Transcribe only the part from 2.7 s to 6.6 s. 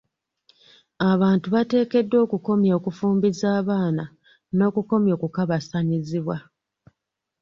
okufumbiza abaana n'okukomya okukabasanyizibwa.